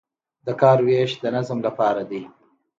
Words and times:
د 0.45 0.47
کار 0.61 0.77
ویش 0.85 1.11
د 1.23 1.25
نظم 1.35 1.59
لپاره 1.67 2.01
دی 2.09 2.21